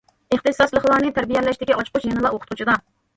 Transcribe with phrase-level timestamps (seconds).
[0.35, 2.79] ئىختىساسلىقلارنى تەربىيەلەشتىكى ئاچقۇچ يەنىلا ئوقۇتقۇچىدا.